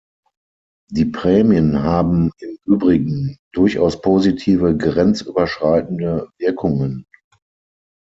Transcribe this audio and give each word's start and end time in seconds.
Die 0.89 1.05
Prämien 1.05 1.83
haben 1.83 2.31
im 2.39 2.57
Übrigen 2.65 3.37
durchaus 3.53 4.01
positive 4.01 4.75
grenzüberschreitende 4.75 6.27
Wirkungen. 6.39 7.05